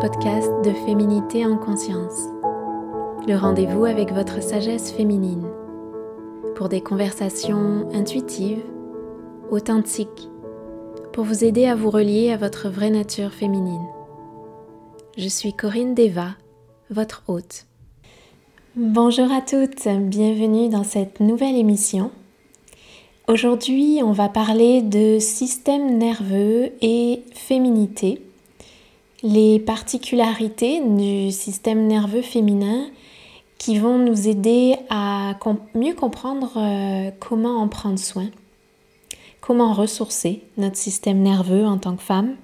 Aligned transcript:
Podcast 0.00 0.48
de 0.64 0.72
Féminité 0.86 1.44
en 1.44 1.58
conscience, 1.58 2.24
le 3.28 3.34
rendez-vous 3.36 3.84
avec 3.84 4.14
votre 4.14 4.42
sagesse 4.42 4.92
féminine, 4.92 5.46
pour 6.56 6.70
des 6.70 6.80
conversations 6.80 7.86
intuitives, 7.92 8.64
authentiques, 9.50 10.30
pour 11.12 11.24
vous 11.24 11.44
aider 11.44 11.66
à 11.66 11.74
vous 11.74 11.90
relier 11.90 12.30
à 12.30 12.38
votre 12.38 12.70
vraie 12.70 12.88
nature 12.88 13.30
féminine. 13.30 13.84
Je 15.18 15.28
suis 15.28 15.52
Corinne 15.52 15.94
Deva, 15.94 16.30
votre 16.88 17.22
hôte. 17.28 17.66
Bonjour 18.76 19.30
à 19.30 19.42
toutes, 19.42 19.86
bienvenue 19.86 20.70
dans 20.70 20.84
cette 20.84 21.20
nouvelle 21.20 21.56
émission. 21.56 22.10
Aujourd'hui, 23.28 24.00
on 24.02 24.12
va 24.12 24.30
parler 24.30 24.80
de 24.80 25.18
système 25.18 25.98
nerveux 25.98 26.70
et 26.80 27.22
féminité 27.34 28.22
les 29.22 29.58
particularités 29.58 30.80
du 30.80 31.30
système 31.30 31.86
nerveux 31.86 32.22
féminin 32.22 32.86
qui 33.58 33.78
vont 33.78 33.98
nous 33.98 34.26
aider 34.28 34.76
à 34.88 35.34
mieux 35.74 35.94
comprendre 35.94 36.52
euh, 36.56 37.10
comment 37.20 37.60
en 37.60 37.68
prendre 37.68 37.98
soin, 37.98 38.28
comment 39.42 39.74
ressourcer 39.74 40.42
notre 40.56 40.76
système 40.76 41.18
nerveux 41.18 41.66
en 41.66 41.76
tant 41.76 41.94
que 41.94 42.02
femme. 42.02 42.36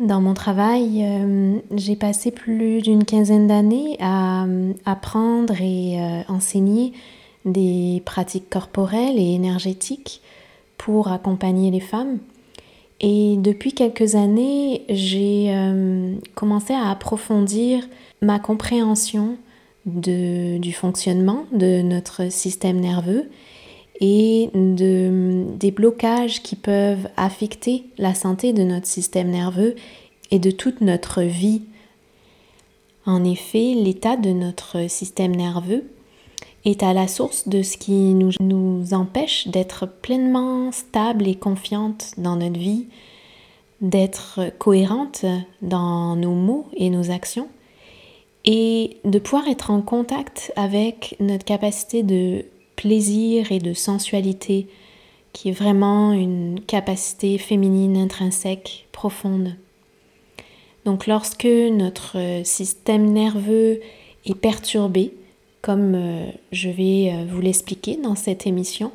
Dans 0.00 0.22
mon 0.22 0.32
travail, 0.32 1.04
euh, 1.04 1.58
j'ai 1.74 1.96
passé 1.96 2.30
plus 2.30 2.80
d'une 2.80 3.04
quinzaine 3.04 3.46
d'années 3.46 3.96
à 4.00 4.44
euh, 4.44 4.72
apprendre 4.86 5.60
et 5.60 5.98
enseigner 6.28 6.92
des 7.44 8.02
pratiques 8.06 8.48
corporelles 8.48 9.18
et 9.18 9.34
énergétiques 9.34 10.22
pour 10.78 11.08
accompagner 11.08 11.70
les 11.70 11.80
femmes 11.80 12.18
et 13.00 13.36
depuis 13.36 13.72
quelques 13.72 14.16
années, 14.16 14.84
j'ai 14.88 15.54
euh, 15.54 16.14
commencé 16.34 16.72
à 16.72 16.90
approfondir 16.90 17.86
ma 18.22 18.38
compréhension 18.38 19.36
du 19.86 20.72
fonctionnement 20.72 21.46
de 21.52 21.80
notre 21.80 22.30
système 22.30 22.78
nerveux 22.78 23.30
et 24.00 24.50
de, 24.52 25.44
des 25.58 25.70
blocages 25.70 26.42
qui 26.42 26.56
peuvent 26.56 27.08
affecter 27.16 27.84
la 27.96 28.14
santé 28.14 28.52
de 28.52 28.62
notre 28.62 28.86
système 28.86 29.30
nerveux 29.30 29.76
et 30.30 30.38
de 30.38 30.50
toute 30.50 30.82
notre 30.82 31.22
vie. 31.22 31.62
En 33.06 33.24
effet, 33.24 33.74
l'état 33.74 34.16
de 34.16 34.30
notre 34.30 34.90
système 34.90 35.34
nerveux 35.34 35.84
est 36.68 36.82
à 36.82 36.92
la 36.92 37.08
source 37.08 37.48
de 37.48 37.62
ce 37.62 37.76
qui 37.78 38.14
nous, 38.14 38.32
nous 38.40 38.92
empêche 38.92 39.48
d'être 39.48 39.86
pleinement 39.86 40.70
stable 40.70 41.26
et 41.26 41.34
confiante 41.34 42.12
dans 42.18 42.36
notre 42.36 42.58
vie, 42.58 42.86
d'être 43.80 44.40
cohérente 44.58 45.24
dans 45.62 46.14
nos 46.16 46.34
mots 46.34 46.66
et 46.76 46.90
nos 46.90 47.10
actions, 47.10 47.48
et 48.44 48.98
de 49.04 49.18
pouvoir 49.18 49.48
être 49.48 49.70
en 49.70 49.80
contact 49.80 50.52
avec 50.56 51.16
notre 51.20 51.44
capacité 51.44 52.02
de 52.02 52.44
plaisir 52.76 53.50
et 53.50 53.58
de 53.60 53.72
sensualité, 53.72 54.68
qui 55.32 55.48
est 55.48 55.52
vraiment 55.52 56.12
une 56.12 56.60
capacité 56.66 57.38
féminine 57.38 57.96
intrinsèque 57.96 58.88
profonde. 58.92 59.56
Donc 60.84 61.06
lorsque 61.06 61.44
notre 61.46 62.42
système 62.44 63.10
nerveux 63.10 63.80
est 64.24 64.34
perturbé, 64.34 65.14
comme 65.62 65.94
euh, 65.94 66.30
je 66.52 66.68
vais 66.68 67.12
euh, 67.12 67.24
vous 67.28 67.40
l'expliquer 67.40 67.96
dans 67.96 68.14
cette 68.14 68.46
émission, 68.46 68.92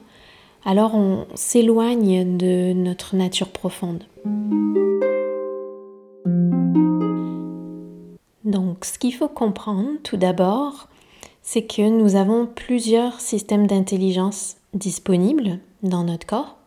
alors 0.66 0.96
on 0.96 1.26
s'éloigne 1.36 2.38
de 2.38 2.74
notre 2.74 3.16
nature 3.16 3.50
profonde. 3.50 4.04
Donc 8.46 8.86
ce 8.86 9.00
qu'il 9.00 9.14
faut 9.14 9.28
comprendre 9.28 9.90
tout 10.04 10.18
d'abord, 10.18 10.88
c'est 11.42 11.64
que 11.64 11.90
nous 11.90 12.16
avons 12.16 12.46
plusieurs 12.46 13.20
systèmes 13.20 13.68
d'intelligence 13.68 14.58
disponibles 14.74 15.60
dans 15.82 16.04
notre 16.04 16.26
corps, 16.26 16.58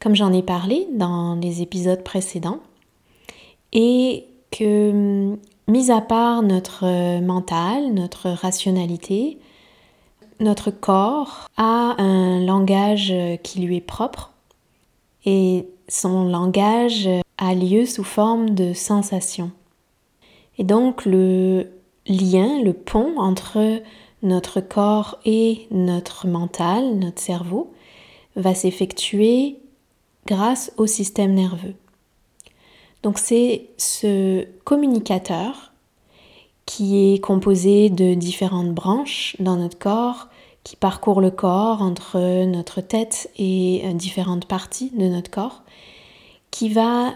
comme 0.00 0.14
j'en 0.14 0.32
ai 0.32 0.42
parlé 0.42 0.86
dans 0.92 1.34
les 1.34 1.62
épisodes 1.62 2.04
précédents, 2.04 2.60
et 3.72 4.26
que 4.50 5.36
Mis 5.68 5.90
à 5.90 6.00
part 6.00 6.42
notre 6.42 6.86
euh, 6.86 7.20
mental, 7.20 7.92
notre 7.92 8.30
rationalité, 8.30 9.38
notre 10.40 10.70
corps 10.70 11.46
a 11.58 11.94
un 11.98 12.40
langage 12.40 13.10
euh, 13.12 13.36
qui 13.36 13.60
lui 13.60 13.76
est 13.76 13.82
propre 13.82 14.32
et 15.26 15.68
son 15.86 16.24
langage 16.24 17.06
a 17.36 17.54
lieu 17.54 17.84
sous 17.84 18.02
forme 18.02 18.54
de 18.54 18.72
sensations. 18.72 19.50
Et 20.56 20.64
donc 20.64 21.04
le 21.04 21.66
lien, 22.06 22.62
le 22.62 22.72
pont 22.72 23.18
entre 23.18 23.82
notre 24.22 24.62
corps 24.62 25.18
et 25.26 25.66
notre 25.70 26.26
mental, 26.26 26.94
notre 26.94 27.20
cerveau, 27.20 27.74
va 28.36 28.54
s'effectuer 28.54 29.58
grâce 30.26 30.72
au 30.78 30.86
système 30.86 31.34
nerveux. 31.34 31.74
Donc 33.02 33.18
c'est 33.18 33.66
ce 33.76 34.44
communicateur 34.64 35.72
qui 36.66 37.14
est 37.14 37.18
composé 37.18 37.88
de 37.88 38.14
différentes 38.14 38.74
branches 38.74 39.36
dans 39.38 39.56
notre 39.56 39.78
corps, 39.78 40.28
qui 40.64 40.76
parcourt 40.76 41.20
le 41.22 41.30
corps 41.30 41.80
entre 41.80 42.44
notre 42.44 42.82
tête 42.82 43.30
et 43.38 43.82
euh, 43.84 43.94
différentes 43.94 44.46
parties 44.46 44.90
de 44.90 45.06
notre 45.06 45.30
corps, 45.30 45.62
qui 46.50 46.68
va 46.68 47.14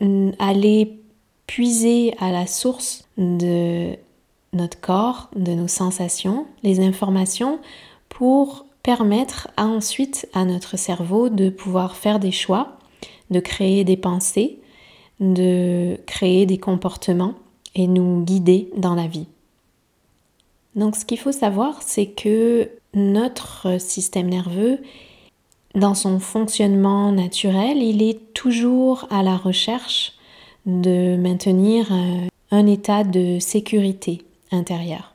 mm, 0.00 0.32
aller 0.38 1.00
puiser 1.46 2.14
à 2.20 2.30
la 2.30 2.46
source 2.46 3.08
de 3.16 3.96
notre 4.52 4.80
corps, 4.80 5.30
de 5.34 5.52
nos 5.52 5.68
sensations, 5.68 6.46
les 6.62 6.80
informations 6.80 7.58
pour 8.08 8.66
permettre 8.82 9.48
ensuite 9.56 10.28
à 10.34 10.44
notre 10.44 10.76
cerveau 10.76 11.28
de 11.28 11.48
pouvoir 11.48 11.96
faire 11.96 12.18
des 12.18 12.32
choix, 12.32 12.76
de 13.30 13.40
créer 13.40 13.84
des 13.84 13.96
pensées 13.96 14.59
de 15.20 15.96
créer 16.06 16.46
des 16.46 16.58
comportements 16.58 17.34
et 17.74 17.86
nous 17.86 18.24
guider 18.24 18.70
dans 18.76 18.94
la 18.94 19.06
vie. 19.06 19.26
Donc 20.74 20.96
ce 20.96 21.04
qu'il 21.04 21.18
faut 21.18 21.32
savoir, 21.32 21.82
c'est 21.82 22.06
que 22.06 22.70
notre 22.94 23.80
système 23.80 24.28
nerveux, 24.28 24.78
dans 25.74 25.94
son 25.94 26.18
fonctionnement 26.18 27.12
naturel, 27.12 27.78
il 27.78 28.02
est 28.02 28.32
toujours 28.34 29.06
à 29.10 29.22
la 29.22 29.36
recherche 29.36 30.14
de 30.66 31.16
maintenir 31.16 31.92
euh, 31.92 32.26
un 32.50 32.66
état 32.66 33.04
de 33.04 33.38
sécurité 33.38 34.22
intérieure. 34.50 35.14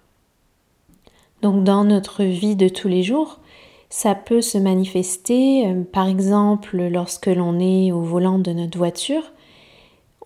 Donc 1.42 1.64
dans 1.64 1.84
notre 1.84 2.24
vie 2.24 2.56
de 2.56 2.70
tous 2.70 2.88
les 2.88 3.04
jours, 3.04 3.40
ça 3.90 4.16
peut 4.16 4.42
se 4.42 4.58
manifester, 4.58 5.68
euh, 5.68 5.84
par 5.84 6.08
exemple, 6.08 6.78
lorsque 6.88 7.28
l'on 7.28 7.60
est 7.60 7.92
au 7.92 8.02
volant 8.02 8.40
de 8.40 8.52
notre 8.52 8.78
voiture, 8.78 9.24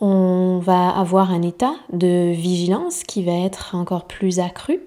on 0.01 0.59
va 0.59 0.89
avoir 0.89 1.31
un 1.31 1.41
état 1.41 1.75
de 1.91 2.31
vigilance 2.31 3.03
qui 3.03 3.23
va 3.23 3.33
être 3.33 3.75
encore 3.75 4.05
plus 4.05 4.39
accru 4.39 4.81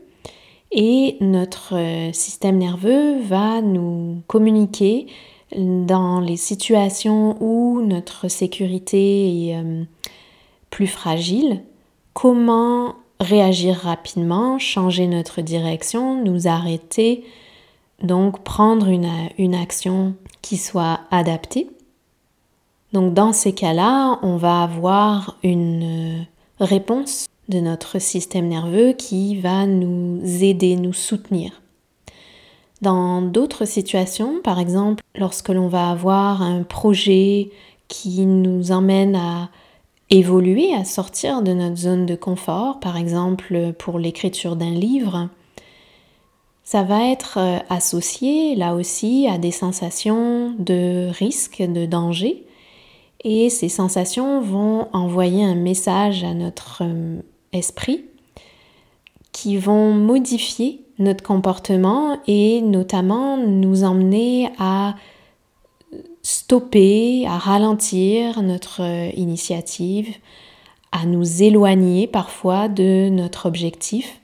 et 0.72 1.18
notre 1.20 1.76
euh, 1.76 2.12
système 2.12 2.56
nerveux 2.56 3.20
va 3.20 3.60
nous 3.60 4.22
communiquer 4.26 5.06
dans 5.54 6.20
les 6.20 6.38
situations 6.38 7.36
où 7.40 7.82
notre 7.82 8.28
sécurité 8.28 9.48
est 9.48 9.56
euh, 9.56 9.84
plus 10.70 10.86
fragile, 10.86 11.62
comment 12.14 12.94
réagir 13.20 13.76
rapidement, 13.76 14.58
changer 14.58 15.06
notre 15.06 15.42
direction, 15.42 16.24
nous 16.24 16.48
arrêter, 16.48 17.24
donc 18.02 18.42
prendre 18.42 18.88
une, 18.88 19.10
une 19.36 19.54
action 19.54 20.14
qui 20.40 20.56
soit 20.56 21.00
adaptée. 21.10 21.68
Donc 22.92 23.14
dans 23.14 23.32
ces 23.32 23.52
cas-là, 23.52 24.18
on 24.22 24.36
va 24.36 24.62
avoir 24.62 25.38
une 25.42 26.26
réponse 26.60 27.26
de 27.48 27.60
notre 27.60 27.98
système 27.98 28.48
nerveux 28.48 28.92
qui 28.92 29.40
va 29.40 29.66
nous 29.66 30.20
aider, 30.42 30.76
nous 30.76 30.92
soutenir. 30.92 31.62
Dans 32.80 33.22
d'autres 33.22 33.64
situations, 33.64 34.40
par 34.42 34.58
exemple, 34.58 35.02
lorsque 35.16 35.50
l'on 35.50 35.68
va 35.68 35.90
avoir 35.90 36.42
un 36.42 36.62
projet 36.64 37.50
qui 37.88 38.26
nous 38.26 38.72
emmène 38.72 39.16
à 39.16 39.50
évoluer, 40.10 40.74
à 40.74 40.84
sortir 40.84 41.42
de 41.42 41.52
notre 41.52 41.76
zone 41.76 42.06
de 42.06 42.14
confort, 42.14 42.80
par 42.80 42.96
exemple 42.96 43.72
pour 43.78 43.98
l'écriture 43.98 44.56
d'un 44.56 44.70
livre, 44.72 45.28
ça 46.64 46.82
va 46.82 47.08
être 47.08 47.38
euh, 47.38 47.58
associé 47.70 48.54
là 48.54 48.74
aussi 48.74 49.26
à 49.28 49.38
des 49.38 49.50
sensations 49.50 50.54
de 50.58 51.08
risque, 51.10 51.60
de 51.62 51.86
danger, 51.86 52.46
et 53.24 53.50
ces 53.50 53.68
sensations 53.68 54.40
vont 54.40 54.88
envoyer 54.92 55.44
un 55.44 55.54
message 55.54 56.24
à 56.24 56.34
notre 56.34 56.82
euh, 56.82 57.20
esprit 57.52 58.04
qui 59.32 59.56
vont 59.56 59.92
modifier 59.92 60.84
notre 60.98 61.24
comportement 61.24 62.18
et 62.26 62.60
notamment 62.60 63.36
nous 63.36 63.84
emmener 63.84 64.50
à 64.58 64.94
stopper, 66.22 67.26
à 67.26 67.38
ralentir 67.38 68.42
notre 68.42 68.82
euh, 68.82 69.10
initiative, 69.16 70.14
à 70.92 71.06
nous 71.06 71.42
éloigner 71.42 72.06
parfois 72.06 72.68
de 72.68 73.08
notre 73.08 73.46
objectif 73.46 74.20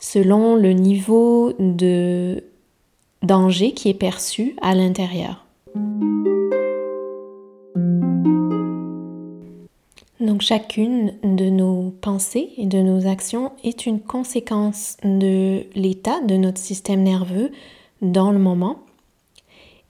selon 0.00 0.54
le 0.54 0.72
niveau 0.72 1.52
de 1.58 2.44
danger 3.22 3.72
qui 3.72 3.88
est 3.88 3.94
perçu 3.94 4.54
à 4.62 4.74
l'intérieur. 4.74 5.44
Donc 10.20 10.42
chacune 10.42 11.14
de 11.22 11.48
nos 11.48 11.94
pensées 12.00 12.50
et 12.56 12.66
de 12.66 12.78
nos 12.78 13.06
actions 13.06 13.52
est 13.62 13.86
une 13.86 14.00
conséquence 14.00 14.96
de 15.04 15.64
l'état 15.74 16.20
de 16.22 16.36
notre 16.36 16.58
système 16.58 17.02
nerveux 17.02 17.52
dans 18.02 18.32
le 18.32 18.38
moment 18.38 18.80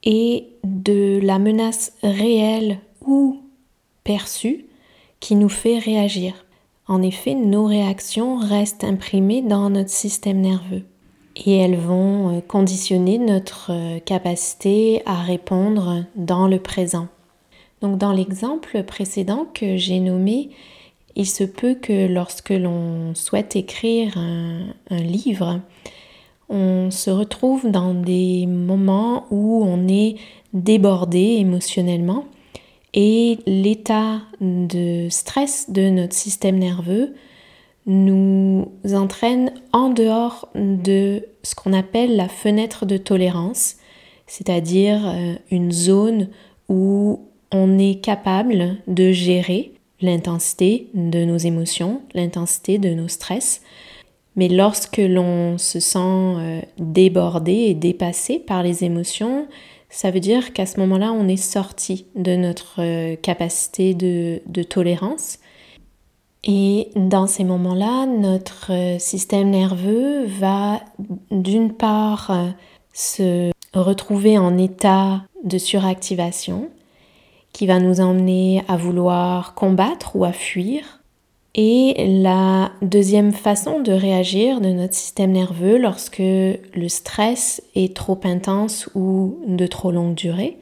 et 0.04 0.48
de 0.64 1.18
la 1.22 1.38
menace 1.38 1.92
réelle 2.02 2.78
ou 3.06 3.40
perçue 4.04 4.66
qui 5.20 5.34
nous 5.34 5.48
fait 5.48 5.78
réagir. 5.78 6.44
En 6.86 7.02
effet, 7.02 7.34
nos 7.34 7.64
réactions 7.64 8.36
restent 8.36 8.84
imprimées 8.84 9.42
dans 9.42 9.70
notre 9.70 9.90
système 9.90 10.40
nerveux 10.40 10.84
et 11.36 11.56
elles 11.56 11.76
vont 11.76 12.36
euh, 12.36 12.40
conditionner 12.40 13.18
notre 13.18 13.70
euh, 13.70 13.98
capacité 14.00 15.02
à 15.06 15.16
répondre 15.16 16.04
dans 16.16 16.48
le 16.48 16.58
présent. 16.58 17.08
Donc 17.80 17.98
dans 17.98 18.12
l'exemple 18.12 18.82
précédent 18.82 19.46
que 19.54 19.76
j'ai 19.76 20.00
nommé, 20.00 20.50
il 21.16 21.26
se 21.26 21.44
peut 21.44 21.74
que 21.74 22.06
lorsque 22.06 22.50
l'on 22.50 23.14
souhaite 23.14 23.56
écrire 23.56 24.16
un, 24.16 24.72
livre, 24.90 25.60
on 26.48 26.90
se 26.90 27.10
retrouve 27.10 27.70
dans 27.70 27.94
des 27.94 28.46
moments 28.46 29.26
où 29.30 29.62
on 29.64 29.88
est 29.88 30.16
débordé 30.52 31.36
émotionnellement 31.38 32.24
et 32.94 33.38
l'état 33.46 34.22
de 34.40 35.08
stress 35.10 35.70
de 35.70 35.90
notre 35.90 36.14
système 36.14 36.58
nerveux 36.58 37.14
nous 37.86 38.68
entraîne 38.92 39.52
en 39.72 39.88
dehors 39.88 40.48
de 40.54 41.24
ce 41.42 41.54
qu'on 41.54 41.72
appelle 41.72 42.16
la 42.16 42.28
fenêtre 42.28 42.86
de 42.86 42.96
tolérance, 42.96 43.76
c'est-à-dire 44.26 45.08
euh, 45.08 45.34
une 45.50 45.72
zone 45.72 46.28
où 46.68 47.28
on 47.52 47.78
est 47.78 48.00
capable 48.02 48.76
de 48.86 49.12
gérer 49.12 49.72
l'intensité 50.00 50.88
de 50.94 51.24
nos 51.24 51.36
émotions, 51.36 52.02
l'intensité 52.14 52.78
de 52.78 52.90
nos 52.90 53.08
stress. 53.08 53.62
Mais 54.36 54.48
lorsque 54.48 54.98
l'on 54.98 55.58
se 55.58 55.80
sent 55.80 55.98
euh, 55.98 56.60
débordé 56.78 57.52
et 57.52 57.74
dépassé 57.74 58.38
par 58.38 58.62
les 58.62 58.84
émotions, 58.84 59.48
ça 59.90 60.10
veut 60.10 60.20
dire 60.20 60.52
qu'à 60.52 60.66
ce 60.66 60.78
moment-là, 60.80 61.12
on 61.12 61.26
est 61.26 61.36
sorti 61.36 62.06
de 62.14 62.36
notre 62.36 62.80
euh, 62.80 63.16
capacité 63.16 63.94
de, 63.94 64.40
de 64.46 64.62
tolérance. 64.62 65.38
Et 66.44 66.90
dans 66.94 67.26
ces 67.26 67.42
moments-là, 67.42 68.06
notre 68.06 68.72
euh, 68.72 68.98
système 69.00 69.50
nerveux 69.50 70.26
va 70.26 70.80
d'une 71.32 71.72
part 71.72 72.30
se 72.92 73.50
retrouver 73.74 74.38
en 74.38 74.56
état 74.56 75.22
de 75.42 75.58
suractivation 75.58 76.70
qui 77.58 77.66
va 77.66 77.80
nous 77.80 78.00
emmener 78.00 78.62
à 78.68 78.76
vouloir 78.76 79.54
combattre 79.54 80.14
ou 80.14 80.24
à 80.24 80.30
fuir. 80.30 81.00
Et 81.56 82.20
la 82.22 82.70
deuxième 82.82 83.32
façon 83.32 83.80
de 83.80 83.90
réagir 83.90 84.60
de 84.60 84.68
notre 84.68 84.94
système 84.94 85.32
nerveux 85.32 85.76
lorsque 85.76 86.20
le 86.20 86.88
stress 86.88 87.60
est 87.74 87.96
trop 87.96 88.20
intense 88.22 88.88
ou 88.94 89.40
de 89.48 89.66
trop 89.66 89.90
longue 89.90 90.14
durée, 90.14 90.56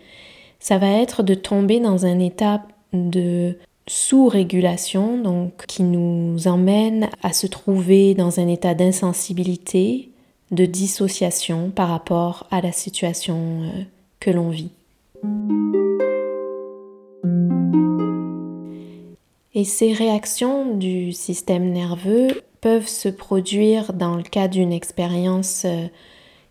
ça 0.58 0.78
va 0.78 0.90
être 0.90 1.22
de 1.22 1.34
tomber 1.34 1.80
dans 1.80 2.06
un 2.06 2.18
état 2.18 2.62
de 2.94 3.58
sous-régulation, 3.86 5.18
donc 5.18 5.66
qui 5.66 5.82
nous 5.82 6.48
emmène 6.48 7.10
à 7.22 7.34
se 7.34 7.46
trouver 7.46 8.14
dans 8.14 8.40
un 8.40 8.48
état 8.48 8.72
d'insensibilité, 8.72 10.08
de 10.50 10.64
dissociation 10.64 11.68
par 11.68 11.90
rapport 11.90 12.46
à 12.50 12.62
la 12.62 12.72
situation 12.72 13.64
euh, 13.64 13.82
que 14.18 14.30
l'on 14.30 14.48
vit. 14.48 14.70
Et 19.56 19.64
ces 19.64 19.94
réactions 19.94 20.76
du 20.76 21.12
système 21.12 21.70
nerveux 21.72 22.42
peuvent 22.60 22.86
se 22.86 23.08
produire 23.08 23.94
dans 23.94 24.14
le 24.14 24.22
cas 24.22 24.48
d'une 24.48 24.70
expérience 24.70 25.62
euh, 25.64 25.86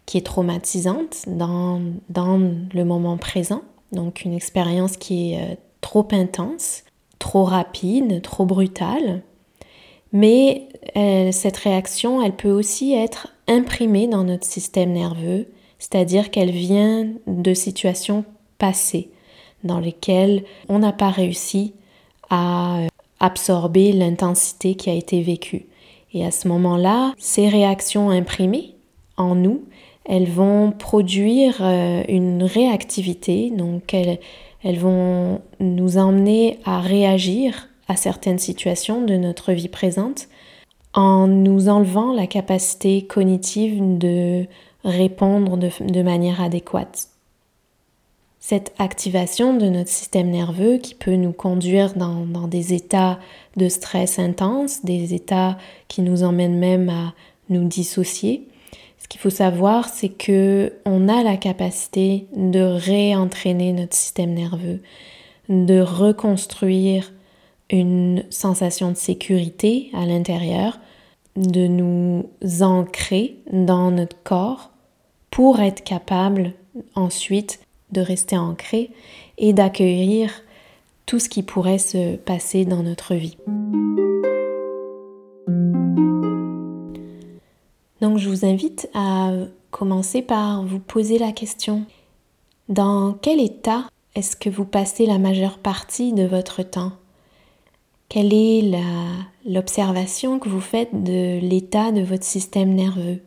qui 0.07 0.18
est 0.18 0.25
traumatisante 0.25 1.18
dans, 1.28 1.81
dans, 2.10 2.40
le 2.40 2.84
moment 2.84 3.18
présent, 3.18 3.62
donc 3.92 4.25
une 4.25 4.34
expérience 4.34 4.98
qui 4.98 5.34
est 5.34 5.40
euh, 5.40 5.56
trop 5.81 6.07
intense, 6.13 6.84
trop 7.19 7.44
rapide, 7.44 8.24
trop 8.24 8.46
brutale. 8.48 9.22
Mais 10.12 10.68
euh, 10.98 11.31
cette 11.31 11.58
réaction, 11.58 12.24
elle 12.24 12.36
peut 12.36 12.50
aussi 12.50 12.96
être 12.96 13.28
imprimée 13.48 14.08
dans 14.08 14.24
notre 14.24 14.48
système 14.48 14.94
nerveux, 14.94 15.46
c'est-à-dire 15.78 16.31
qu'elle 16.31 16.50
vient 16.50 17.08
de 17.28 17.54
situations 17.54 18.25
passées 18.58 19.12
dans 19.63 19.80
lesquelles 19.80 20.44
on 20.69 20.80
n'a 20.80 20.92
pas 20.92 21.12
réussi 21.12 21.75
à 22.31 22.80
absorber 23.19 23.91
l'intensité 23.91 24.75
qui 24.75 24.89
a 24.89 24.94
été 24.94 25.21
vécue. 25.21 25.65
Et 26.13 26.25
à 26.25 26.31
ce 26.31 26.47
moment-là, 26.47 27.13
ces 27.17 27.50
réactions 27.50 28.09
imprimées 28.09 28.75
en 29.17 29.35
nous, 29.35 29.63
elles 30.06 30.29
vont 30.29 30.71
produire 30.71 31.57
euh, 31.62 32.03
une 32.07 32.44
réactivité, 32.44 33.50
donc 33.50 33.94
elles, 33.94 34.19
elles 34.63 34.79
vont 34.79 35.41
nous 35.59 35.97
emmener 35.97 36.59
à 36.63 36.79
réagir 36.79 37.69
à 37.88 37.95
certaines 37.95 38.39
situations 38.39 39.03
de 39.03 39.15
notre 39.15 39.51
vie 39.51 39.67
présente 39.67 40.27
en 40.94 41.27
nous 41.27 41.69
enlevant 41.69 42.13
la 42.13 42.27
capacité 42.27 43.06
cognitive 43.06 43.97
de 43.97 44.45
répondre 44.83 45.57
de, 45.57 45.69
de 45.81 46.01
manière 46.01 46.41
adéquate 46.41 47.09
cette 48.47 48.75
activation 48.77 49.57
de 49.57 49.65
notre 49.69 49.89
système 49.89 50.30
nerveux 50.30 50.77
qui 50.77 50.93
peut 50.93 51.15
nous 51.15 51.31
conduire 51.31 51.96
dans, 51.96 52.48
des 52.48 52.75
états 52.75 53.17
de 53.58 53.67
stress 53.70 54.20
intense, 54.20 54.86
des 54.86 55.15
états 55.15 55.58
qui 55.88 56.03
nous 56.03 56.22
emmènent 56.22 56.60
même 56.60 56.89
à 56.89 57.15
nous 57.50 57.63
dissocier. 57.63 58.48
Ce 59.00 59.08
qu'il 59.08 59.20
faut 59.20 59.31
savoir, 59.31 59.89
c'est 59.89 60.10
que 60.10 60.74
on 60.86 61.10
a 61.10 61.24
la 61.24 61.38
capacité 61.38 62.27
de 62.36 62.60
réentraîner 62.60 63.74
notre 63.74 63.96
système 63.96 64.36
nerveux, 64.36 64.79
de 65.50 65.79
reconstruire 65.79 67.13
une 67.72 68.25
sensation 68.29 68.91
de 68.91 68.98
sécurité 68.98 69.89
à 69.96 70.05
l'intérieur, 70.05 70.79
de 71.36 71.65
nous 71.65 72.29
ancrer 72.62 73.38
dans 73.51 73.89
notre 73.89 74.22
corps 74.22 74.70
pour 75.31 75.62
être 75.62 75.84
capable 75.84 76.53
ensuite 76.93 77.64
de 77.92 78.01
rester 78.01 78.38
ancré 78.38 78.92
et 79.38 79.54
d'accueillir 79.54 80.32
tout 81.06 81.20
ce 81.20 81.30
qui 81.30 81.44
pourrait 81.44 81.77
se 81.77 82.15
passer 82.15 82.65
dans 82.65 82.84
notre 82.84 83.15
vie. 83.15 83.38
Donc 88.01 88.18
je 88.18 88.30
vous 88.30 88.46
invite 88.46 88.89
à 88.94 89.32
commencer 89.72 90.22
par 90.22 90.63
vous 90.63 90.80
poser 90.80 91.18
la 91.18 91.32
question. 91.32 91.86
Dans 92.70 93.13
quel 93.13 93.39
état 93.39 93.86
est-ce 94.15 94.36
que 94.36 94.50
vous 94.50 94.65
passez 94.65 95.06
la 95.06 95.20
majeure 95.20 95.60
partie 95.60 96.13
de 96.13 96.24
votre 96.24 96.63
temps? 96.63 96.94
Quelle 98.08 98.34
est 98.34 98.72
l'observation 99.46 100.39
que 100.39 100.50
vous 100.50 100.62
faites 100.62 101.04
de 101.04 101.39
l'état 101.39 101.92
de 101.92 102.01
votre 102.01 102.24
système 102.24 102.74
nerveux? 102.74 103.22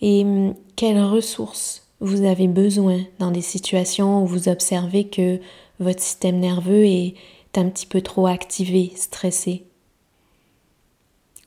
Et 0.00 0.24
hum, 0.24 0.54
quelles 0.76 1.02
ressources 1.02 1.89
vous 2.00 2.24
avez 2.24 2.48
besoin 2.48 3.00
dans 3.18 3.30
des 3.30 3.42
situations 3.42 4.22
où 4.22 4.26
vous 4.26 4.48
observez 4.48 5.08
que 5.08 5.38
votre 5.78 6.00
système 6.00 6.38
nerveux 6.38 6.84
est 6.84 7.14
un 7.56 7.68
petit 7.68 7.86
peu 7.86 8.00
trop 8.00 8.26
activé, 8.26 8.92
stressé. 8.96 9.64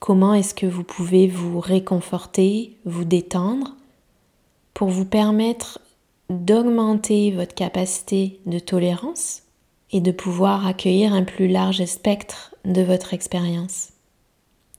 Comment 0.00 0.34
est-ce 0.34 0.54
que 0.54 0.66
vous 0.66 0.84
pouvez 0.84 1.26
vous 1.26 1.60
réconforter, 1.60 2.76
vous 2.84 3.04
détendre 3.04 3.74
pour 4.74 4.88
vous 4.88 5.06
permettre 5.06 5.80
d'augmenter 6.30 7.30
votre 7.30 7.54
capacité 7.54 8.40
de 8.46 8.58
tolérance 8.58 9.42
et 9.92 10.00
de 10.00 10.12
pouvoir 10.12 10.66
accueillir 10.66 11.14
un 11.14 11.24
plus 11.24 11.48
large 11.48 11.84
spectre 11.84 12.54
de 12.64 12.82
votre 12.82 13.14
expérience? 13.14 13.90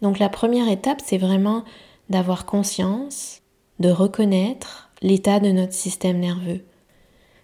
Donc 0.02 0.20
la 0.20 0.30
première 0.30 0.70
étape, 0.70 1.02
c'est 1.04 1.18
vraiment 1.18 1.64
d'avoir 2.10 2.46
conscience, 2.46 3.42
de 3.80 3.90
reconnaître 3.90 4.85
l'état 5.02 5.40
de 5.40 5.52
notre 5.52 5.74
système 5.74 6.20
nerveux. 6.20 6.62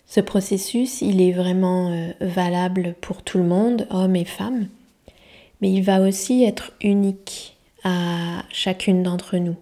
Ce 0.08 0.20
processus, 0.20 1.02
il 1.02 1.22
est 1.22 1.32
vraiment 1.32 1.92
euh, 1.92 2.12
valable 2.22 2.96
pour 3.02 3.24
tout 3.24 3.38
le 3.38 3.46
monde, 3.46 3.88
hommes 3.90 4.16
et 4.16 4.26
femmes, 4.26 4.68
mais 5.62 5.72
il 5.72 5.84
va 5.84 6.02
aussi 6.02 6.44
être 6.44 6.74
unique 6.82 7.58
à 7.84 8.44
chacune 8.52 9.04
d'entre 9.04 9.38
nous. 9.38 9.56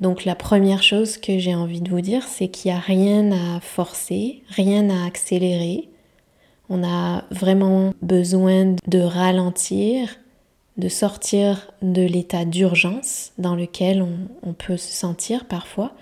Donc 0.00 0.24
la 0.24 0.34
première 0.34 0.82
chose 0.82 1.18
que 1.18 1.38
j'ai 1.38 1.54
envie 1.54 1.80
de 1.80 1.90
vous 1.90 2.00
dire, 2.00 2.24
c'est 2.24 2.48
qu'il 2.48 2.70
n'y 2.70 2.76
a 2.76 2.80
rien 2.80 3.32
à 3.32 3.60
forcer, 3.60 4.42
rien 4.48 4.90
à 4.90 5.06
accélérer. 5.06 5.88
On 6.68 6.84
a 6.84 7.24
vraiment 7.30 7.94
besoin 8.02 8.76
de 8.86 9.00
ralentir, 9.00 10.16
de 10.76 10.88
sortir 10.88 11.70
de 11.82 12.02
l'état 12.02 12.44
d'urgence 12.44 13.32
dans 13.38 13.56
lequel 13.56 14.02
on, 14.42 14.52
peut 14.52 14.76
se 14.76 14.92
sentir 14.92 15.46
parfois 15.46 15.92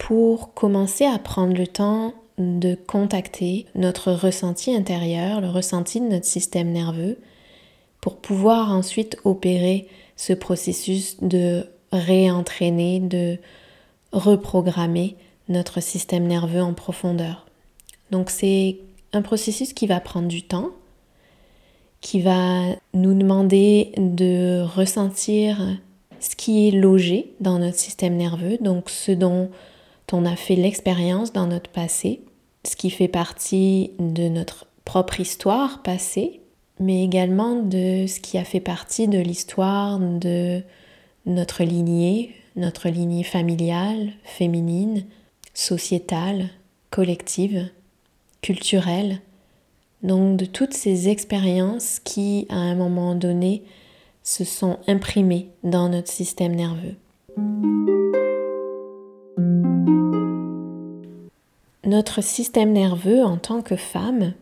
pour 0.00 0.54
commencer 0.54 1.04
à 1.04 1.18
prendre 1.18 1.54
le 1.54 1.66
temps 1.66 2.14
de 2.38 2.74
contacter 2.74 3.66
notre 3.74 4.12
ressenti 4.12 4.74
intérieur, 4.74 5.42
le 5.42 5.48
ressenti 5.48 6.00
de 6.00 6.06
notre 6.06 6.24
système 6.24 6.72
nerveux, 6.72 7.18
pour 8.00 8.16
pouvoir 8.16 8.72
ensuite 8.72 9.18
opérer 9.24 9.88
ce 10.16 10.32
processus 10.32 11.18
de 11.20 11.66
réentraîner, 11.92 12.98
de 12.98 13.38
reprogrammer 14.12 15.16
notre 15.50 15.82
système 15.82 16.26
nerveux 16.26 16.62
en 16.62 16.72
profondeur. 16.72 17.46
Donc 18.10 18.30
c'est 18.30 18.78
un 19.12 19.20
processus 19.20 19.74
qui 19.74 19.86
va 19.86 20.00
prendre 20.00 20.28
du 20.28 20.42
temps, 20.42 20.70
qui 22.00 22.22
va 22.22 22.62
nous 22.94 23.12
demander 23.12 23.92
de 23.98 24.62
ressentir 24.62 25.78
ce 26.20 26.34
qui 26.36 26.68
est 26.68 26.70
logé 26.70 27.34
dans 27.40 27.58
notre 27.58 27.78
système 27.78 28.16
nerveux, 28.16 28.56
donc 28.62 28.88
ce 28.88 29.12
dont 29.12 29.50
on 30.12 30.24
a 30.24 30.36
fait 30.36 30.56
l'expérience 30.56 31.32
dans 31.32 31.46
notre 31.46 31.70
passé, 31.70 32.22
ce 32.66 32.76
qui 32.76 32.90
fait 32.90 33.08
partie 33.08 33.92
de 33.98 34.28
notre 34.28 34.66
propre 34.84 35.20
histoire 35.20 35.82
passée, 35.82 36.40
mais 36.78 37.04
également 37.04 37.56
de 37.56 38.06
ce 38.06 38.20
qui 38.20 38.38
a 38.38 38.44
fait 38.44 38.60
partie 38.60 39.08
de 39.08 39.18
l'histoire 39.18 39.98
de 39.98 40.62
notre 41.26 41.62
lignée, 41.62 42.34
notre 42.56 42.88
lignée 42.88 43.22
familiale, 43.22 44.12
féminine, 44.24 45.04
sociétale, 45.54 46.48
collective, 46.90 47.68
culturelle, 48.42 49.20
donc 50.02 50.38
de 50.38 50.46
toutes 50.46 50.72
ces 50.74 51.08
expériences 51.08 52.00
qui, 52.02 52.46
à 52.48 52.56
un 52.56 52.74
moment 52.74 53.14
donné, 53.14 53.62
se 54.22 54.44
sont 54.44 54.78
imprimées 54.86 55.50
dans 55.62 55.88
notre 55.88 56.10
système 56.10 56.54
nerveux. 56.54 56.96
Notre 61.90 62.22
système 62.22 62.72
nerveux 62.72 63.24
en 63.24 63.36
tant 63.36 63.62
que 63.62 63.74
femme, 63.74 64.32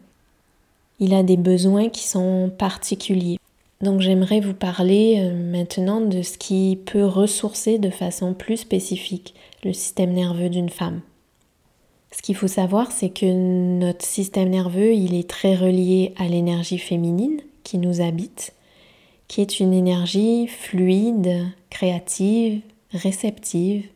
il 1.01 1.15
a 1.15 1.23
des 1.23 1.39
besoins 1.39 1.89
qui 1.89 2.07
sont 2.07 2.53
particuliers. 2.59 3.39
Donc 3.81 4.03
j'aimerais 4.03 4.41
vous 4.41 4.53
parler 4.53 5.15
euh, 5.17 5.51
maintenant 5.51 6.03
de 6.03 6.21
ce 6.21 6.37
qui 6.37 6.79
peut 6.85 7.07
ressourcer 7.07 7.79
de 7.79 7.89
façon 7.89 8.35
plus 8.35 8.59
spécifique 8.59 9.35
le 9.65 9.73
système 9.73 10.13
nerveux 10.13 10.51
d'une 10.51 10.69
femme. 10.69 11.01
Ce 12.13 12.21
qu'il 12.21 12.35
faut 12.35 12.49
savoir, 12.49 12.93
c'est 12.93 13.09
que 13.09 13.25
notre 13.25 14.05
système 14.05 14.51
nerveux, 14.51 14.93
il 14.93 15.15
est 15.15 15.31
très 15.31 15.55
relié 15.55 16.13
à 16.19 16.29
l'énergie 16.29 16.77
féminine 16.77 17.41
qui 17.65 17.79
nous 17.79 18.03
habite, 18.03 18.53
qui 19.27 19.41
est 19.41 19.59
une 19.59 19.73
énergie 19.73 20.49
fluide, 20.49 21.47
créative, 21.71 22.61
réceptive, 22.93 23.87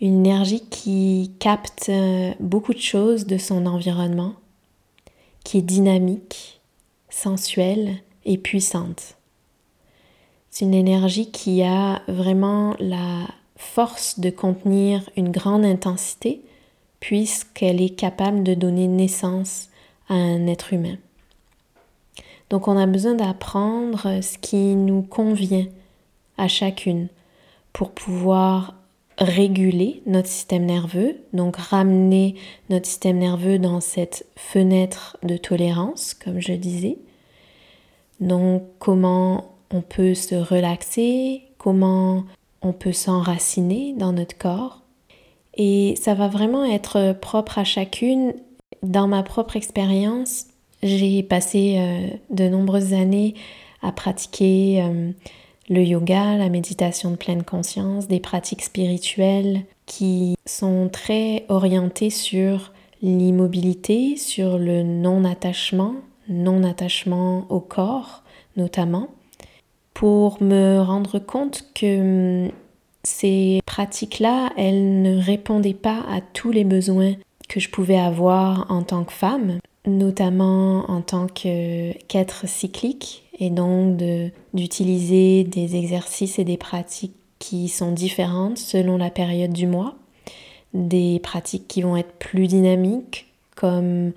une 0.00 0.26
énergie 0.26 0.64
qui 0.68 1.32
capte 1.38 1.88
euh, 1.88 2.32
beaucoup 2.40 2.74
de 2.74 2.80
choses 2.80 3.26
de 3.26 3.38
son 3.38 3.66
environnement, 3.66 4.34
qui 5.44 5.58
est 5.58 5.62
dynamique, 5.62 6.60
sensuelle 7.08 7.96
et 8.24 8.36
puissante. 8.36 9.16
C'est 10.50 10.64
une 10.64 10.74
énergie 10.74 11.30
qui 11.30 11.62
a 11.62 12.02
vraiment 12.08 12.76
la 12.78 13.26
force 13.56 14.20
de 14.20 14.30
contenir 14.30 15.08
une 15.16 15.30
grande 15.30 15.64
intensité 15.64 16.42
puisqu'elle 17.00 17.80
est 17.80 17.94
capable 17.94 18.42
de 18.42 18.54
donner 18.54 18.86
naissance 18.86 19.68
à 20.08 20.14
un 20.14 20.46
être 20.46 20.72
humain. 20.72 20.96
Donc 22.50 22.68
on 22.68 22.76
a 22.76 22.86
besoin 22.86 23.14
d'apprendre 23.14 24.20
ce 24.22 24.38
qui 24.38 24.74
nous 24.74 25.02
convient 25.02 25.66
à 26.38 26.48
chacune 26.48 27.08
pour 27.72 27.90
pouvoir 27.90 28.74
réguler 29.18 30.02
notre 30.06 30.28
système 30.28 30.66
nerveux, 30.66 31.16
donc 31.32 31.56
ramener 31.56 32.34
notre 32.70 32.86
système 32.86 33.18
nerveux 33.18 33.58
dans 33.58 33.80
cette 33.80 34.26
fenêtre 34.36 35.16
de 35.22 35.36
tolérance, 35.36 36.14
comme 36.14 36.40
je 36.40 36.52
disais. 36.52 36.98
Donc 38.20 38.62
comment 38.78 39.52
on 39.70 39.80
peut 39.80 40.14
se 40.14 40.34
relaxer, 40.34 41.42
comment 41.58 42.24
on 42.62 42.72
peut 42.72 42.92
s'enraciner 42.92 43.94
dans 43.96 44.12
notre 44.12 44.36
corps. 44.36 44.82
Et 45.56 45.94
ça 46.00 46.14
va 46.14 46.28
vraiment 46.28 46.64
être 46.64 47.16
propre 47.20 47.58
à 47.58 47.64
chacune. 47.64 48.34
Dans 48.82 49.08
ma 49.08 49.22
propre 49.22 49.56
expérience, 49.56 50.46
j'ai 50.82 51.22
passé 51.22 51.76
euh, 51.78 52.16
de 52.30 52.48
nombreuses 52.48 52.92
années 52.92 53.34
à 53.82 53.92
pratiquer 53.92 54.82
euh, 54.82 55.10
le 55.68 55.82
yoga, 55.82 56.36
la 56.36 56.48
méditation 56.48 57.10
de 57.10 57.16
pleine 57.16 57.42
conscience, 57.42 58.08
des 58.08 58.20
pratiques 58.20 58.62
spirituelles 58.62 59.62
qui 59.86 60.36
sont 60.46 60.88
très 60.92 61.44
orientées 61.48 62.10
sur 62.10 62.72
l'immobilité, 63.02 64.16
sur 64.16 64.58
le 64.58 64.82
non-attachement, 64.82 65.94
non-attachement 66.28 67.46
au 67.50 67.60
corps 67.60 68.22
notamment, 68.56 69.08
pour 69.92 70.42
me 70.42 70.80
rendre 70.80 71.18
compte 71.18 71.66
que 71.74 72.46
hum, 72.46 72.50
ces 73.02 73.60
pratiques-là, 73.66 74.50
elles 74.56 75.00
ne 75.02 75.18
répondaient 75.22 75.74
pas 75.74 76.02
à 76.08 76.20
tous 76.20 76.50
les 76.50 76.64
besoins 76.64 77.14
que 77.48 77.60
je 77.60 77.70
pouvais 77.70 77.98
avoir 77.98 78.66
en 78.70 78.82
tant 78.82 79.04
que 79.04 79.12
femme, 79.12 79.58
notamment 79.86 80.90
en 80.90 81.00
tant 81.00 81.26
qu'être 81.26 82.48
cyclique 82.48 83.24
et 83.38 83.50
donc 83.50 83.96
d'utiliser 84.54 85.44
des 85.44 85.76
exercices 85.76 86.38
et 86.38 86.44
des 86.44 86.56
pratiques 86.56 87.14
qui 87.38 87.68
sont 87.68 87.92
différentes 87.92 88.58
selon 88.58 88.96
la 88.96 89.10
période 89.10 89.52
du 89.52 89.66
mois, 89.66 89.94
des 90.74 91.20
pratiques 91.20 91.68
qui 91.68 91.82
vont 91.82 91.96
être 91.96 92.12
plus 92.12 92.46
dynamiques 92.46 93.26
comme 93.54 94.12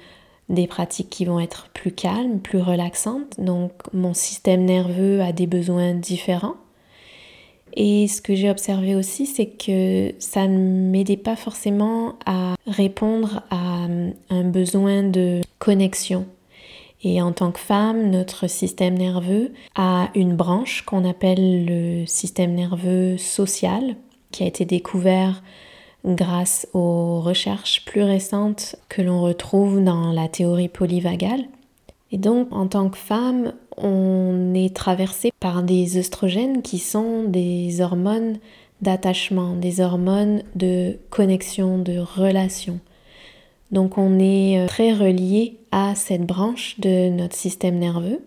des 0.49 0.67
pratiques 0.67 1.09
qui 1.09 1.25
vont 1.25 1.39
être 1.39 1.69
plus 1.73 1.91
calmes, 1.91 2.39
plus 2.39 2.59
relaxantes. 2.59 3.39
Donc 3.39 3.71
mon 3.93 4.13
système 4.13 4.65
nerveux 4.65 5.21
a 5.21 5.31
des 5.31 5.47
besoins 5.47 5.93
différents. 5.93 6.55
Et 7.81 8.09
ce 8.09 8.21
que 8.21 8.35
j'ai 8.35 8.49
observé 8.49 8.95
aussi, 8.95 9.25
c'est 9.25 9.47
que 9.47 10.13
ça 10.19 10.47
ne 10.47 10.89
m'aidait 10.91 11.15
pas 11.15 11.37
forcément 11.37 12.19
à 12.25 12.55
répondre 12.67 13.41
à 13.49 13.87
un 14.29 14.43
besoin 14.43 15.01
de 15.01 15.39
connexion 15.59 16.27
et 17.01 17.21
en 17.21 17.31
tant 17.31 17.51
que 17.51 17.59
femme, 17.59 18.09
notre 18.09 18.47
système 18.47 18.95
nerveux 18.95 19.53
a 19.75 20.09
une 20.15 20.35
branche 20.35 20.81
qu'on 20.81 21.05
appelle 21.05 21.65
le 21.65 22.05
système 22.05 22.53
nerveux 22.53 23.17
social, 23.17 23.95
qui 24.31 24.43
a 24.43 24.47
été 24.47 24.65
découvert 24.65 25.41
grâce 26.05 26.67
aux 26.73 27.21
recherches 27.21 27.85
plus 27.85 28.03
récentes 28.03 28.75
que 28.89 29.01
l'on 29.01 29.21
retrouve 29.21 29.81
dans 29.83 30.11
la 30.11 30.27
théorie 30.27 30.69
polyvagale. 30.69 31.45
Et 32.11 32.17
donc, 32.17 32.47
en 32.51 32.67
tant 32.67 32.89
que 32.89 32.97
femme, 32.97 33.53
on 33.79 34.53
est 34.53 34.75
traversé 34.75 35.31
par 35.39 35.63
des 35.63 35.97
œstrogènes 35.97 36.61
qui 36.61 36.79
sont 36.79 37.23
des 37.23 37.81
hormones 37.81 38.37
d'attachement, 38.81 39.55
des 39.55 39.81
hormones 39.81 40.43
de 40.55 40.97
connexion, 41.09 41.77
de 41.79 41.99
relation. 41.99 42.79
Donc 43.71 43.97
on 43.97 44.19
est 44.19 44.59
euh, 44.59 44.67
très 44.67 44.93
relié 44.93 45.57
à 45.71 45.95
cette 45.95 46.25
branche 46.25 46.79
de 46.79 47.09
notre 47.09 47.35
système 47.35 47.77
nerveux 47.77 48.21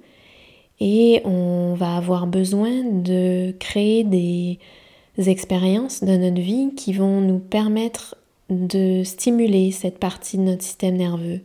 et 0.81 1.21
on 1.25 1.75
va 1.75 1.97
avoir 1.97 2.27
besoin 2.27 2.83
de 2.85 3.53
créer 3.59 4.05
des 4.05 4.59
expériences 5.19 6.05
de 6.05 6.17
notre 6.17 6.41
vie 6.41 6.75
qui 6.77 6.93
vont 6.93 7.21
nous 7.21 7.39
permettre 7.39 8.17
de 8.51 9.03
stimuler 9.05 9.71
cette 9.71 9.99
partie 9.99 10.39
de 10.39 10.43
notre 10.43 10.63
système 10.63 10.97
nerveux 10.97 11.41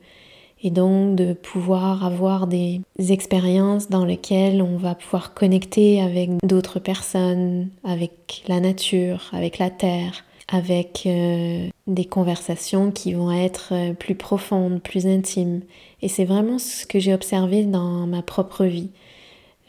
et 0.63 0.71
donc 0.71 1.15
de 1.15 1.33
pouvoir 1.33 2.05
avoir 2.05 2.47
des 2.47 2.81
expériences 3.09 3.89
dans 3.89 4.05
lesquelles 4.05 4.61
on 4.61 4.77
va 4.77 4.95
pouvoir 4.95 5.33
connecter 5.33 6.01
avec 6.01 6.31
d'autres 6.45 6.79
personnes, 6.79 7.69
avec 7.83 8.43
la 8.47 8.59
nature, 8.59 9.29
avec 9.33 9.59
la 9.59 9.69
terre, 9.69 10.23
avec 10.47 11.03
euh, 11.05 11.67
des 11.87 12.05
conversations 12.05 12.91
qui 12.91 13.13
vont 13.13 13.31
être 13.31 13.69
euh, 13.73 13.93
plus 13.93 14.15
profondes, 14.15 14.81
plus 14.81 15.05
intimes. 15.05 15.61
Et 16.01 16.07
c'est 16.07 16.25
vraiment 16.25 16.57
ce 16.57 16.85
que 16.85 16.99
j'ai 16.99 17.13
observé 17.13 17.63
dans 17.63 18.07
ma 18.07 18.21
propre 18.21 18.65
vie. 18.65 18.89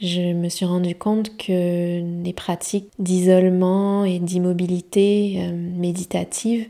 Je 0.01 0.33
me 0.33 0.49
suis 0.49 0.65
rendu 0.65 0.95
compte 0.95 1.37
que 1.37 2.23
les 2.23 2.33
pratiques 2.33 2.91
d'isolement 3.01 4.05
et 4.05 4.21
d'immobilité 4.21 5.39
euh, 5.39 5.53
méditative, 5.53 6.69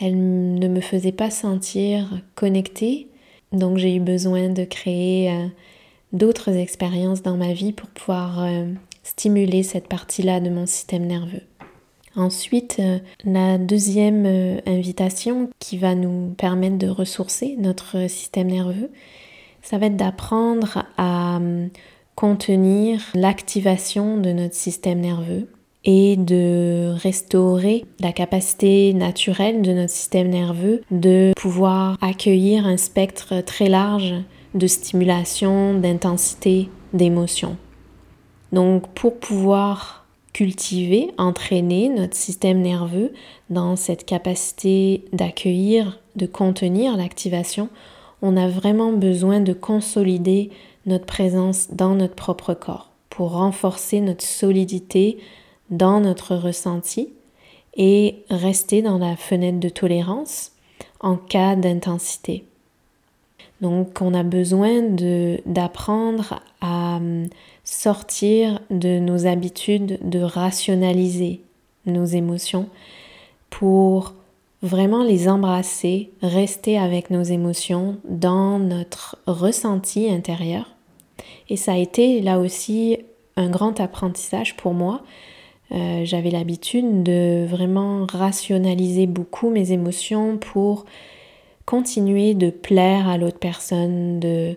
elles 0.00 0.16
ne 0.54 0.68
me 0.68 0.80
faisaient 0.80 1.12
pas 1.12 1.30
sentir 1.30 2.08
connectée. 2.34 3.08
Donc 3.52 3.78
j'ai 3.78 3.96
eu 3.96 4.00
besoin 4.00 4.50
de 4.50 4.64
créer 4.64 5.32
d'autres 6.12 6.50
expériences 6.50 7.22
dans 7.22 7.36
ma 7.36 7.52
vie 7.52 7.72
pour 7.72 7.88
pouvoir 7.88 8.46
stimuler 9.02 9.62
cette 9.62 9.88
partie-là 9.88 10.40
de 10.40 10.50
mon 10.50 10.66
système 10.66 11.06
nerveux. 11.06 11.42
Ensuite, 12.16 12.76
euh, 12.80 12.98
la 13.24 13.58
deuxième 13.58 14.26
euh, 14.26 14.60
invitation 14.66 15.50
qui 15.60 15.78
va 15.78 15.94
nous 15.94 16.34
permettre 16.36 16.76
de 16.76 16.88
ressourcer 16.88 17.54
notre 17.58 18.08
système 18.10 18.48
nerveux, 18.48 18.90
ça 19.62 19.78
va 19.78 19.86
être 19.86 19.96
d'apprendre 19.96 20.84
à 20.96 21.40
contenir 22.16 23.00
l'activation 23.14 24.16
de 24.16 24.32
notre 24.32 24.54
système 24.54 25.00
nerveux 25.00 25.48
et 25.84 26.16
de 26.16 26.92
restaurer 26.96 27.84
la 28.00 28.12
capacité 28.12 28.92
naturelle 28.94 29.62
de 29.62 29.72
notre 29.72 29.92
système 29.92 30.28
nerveux 30.28 30.82
de 30.90 31.32
pouvoir 31.36 31.96
accueillir 32.00 32.66
un 32.66 32.76
spectre 32.76 33.40
très 33.42 33.68
large 33.68 34.14
de 34.54 34.66
stimulation, 34.66 35.78
d'intensité, 35.78 36.68
d'émotion. 36.92 37.56
Donc 38.52 38.88
pour 38.88 39.18
pouvoir 39.18 40.06
cultiver, 40.32 41.10
entraîner 41.18 41.88
notre 41.88 42.14
système 42.14 42.60
nerveux 42.60 43.12
dans 43.50 43.76
cette 43.76 44.04
capacité 44.04 45.04
d'accueillir, 45.12 46.00
de 46.16 46.26
contenir 46.26 46.96
l'activation, 46.96 47.68
on 48.22 48.36
a 48.36 48.48
vraiment 48.48 48.92
besoin 48.92 49.40
de 49.40 49.52
consolider 49.52 50.50
notre 50.86 51.06
présence 51.06 51.68
dans 51.72 51.94
notre 51.94 52.14
propre 52.14 52.54
corps 52.54 52.90
pour 53.10 53.32
renforcer 53.32 54.00
notre 54.00 54.24
solidité 54.24 55.18
dans 55.70 56.00
notre 56.00 56.34
ressenti 56.34 57.10
et 57.76 58.16
rester 58.30 58.82
dans 58.82 58.98
la 58.98 59.16
fenêtre 59.16 59.60
de 59.60 59.68
tolérance 59.68 60.52
en 61.00 61.16
cas 61.16 61.56
d'intensité. 61.56 62.44
Donc 63.60 64.00
on 64.00 64.14
a 64.14 64.22
besoin 64.22 64.82
d'apprendre 65.46 66.40
à 66.60 66.96
hum, 66.96 67.26
sortir 67.64 68.60
de 68.70 68.98
nos 68.98 69.26
habitudes 69.26 69.98
de 70.02 70.20
rationaliser 70.20 71.40
nos 71.86 72.04
émotions 72.04 72.68
pour 73.50 74.14
vraiment 74.62 75.04
les 75.04 75.28
embrasser, 75.28 76.10
rester 76.22 76.78
avec 76.78 77.10
nos 77.10 77.22
émotions 77.22 77.98
dans 78.04 78.58
notre 78.58 79.18
ressenti 79.26 80.10
intérieur. 80.10 80.74
Et 81.48 81.56
ça 81.56 81.72
a 81.72 81.76
été 81.76 82.20
là 82.20 82.38
aussi 82.38 82.98
un 83.36 83.48
grand 83.48 83.80
apprentissage 83.80 84.56
pour 84.56 84.74
moi. 84.74 85.02
Euh, 85.72 86.04
j'avais 86.04 86.30
l'habitude 86.30 87.02
de 87.02 87.44
vraiment 87.46 88.06
rationaliser 88.06 89.06
beaucoup 89.06 89.50
mes 89.50 89.72
émotions 89.72 90.38
pour 90.38 90.86
continuer 91.66 92.34
de 92.34 92.50
plaire 92.50 93.08
à 93.08 93.18
l'autre 93.18 93.38
personne, 93.38 94.18
de 94.20 94.56